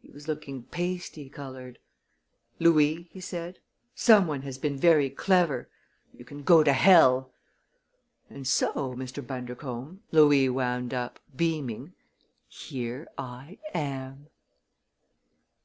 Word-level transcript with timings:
He 0.00 0.10
was 0.10 0.26
looking 0.26 0.64
pasty 0.64 1.28
colored. 1.28 1.78
'Louis,' 2.58 3.08
he 3.12 3.20
said, 3.20 3.60
'some 3.94 4.26
one 4.26 4.42
has 4.42 4.58
been 4.58 4.76
very 4.76 5.08
clever! 5.08 5.68
You 6.12 6.24
can 6.24 6.42
go 6.42 6.64
to 6.64 6.72
hell!' 6.72 7.30
And 8.28 8.44
so, 8.44 8.72
Mr. 8.96 9.24
Bundercombe," 9.24 10.00
Louis 10.10 10.48
wound 10.48 10.92
up, 10.92 11.20
beaming, 11.36 11.92
"here 12.48 13.06
I 13.16 13.58
am!" 13.72 14.26